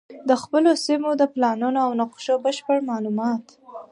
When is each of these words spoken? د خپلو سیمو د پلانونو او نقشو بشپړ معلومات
د 0.29 0.31
خپلو 0.41 0.69
سیمو 0.85 1.09
د 1.17 1.23
پلانونو 1.33 1.79
او 1.85 1.91
نقشو 2.01 2.35
بشپړ 2.45 2.77
معلومات 2.91 3.43